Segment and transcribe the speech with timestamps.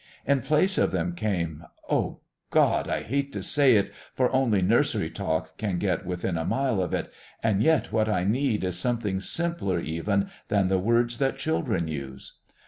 [0.25, 5.11] In place of them came oh, God, I hate to say it, for only nursery
[5.11, 9.19] talk can get within a mile of it, and yet what I need is something
[9.19, 12.39] simpler even than the words that children use.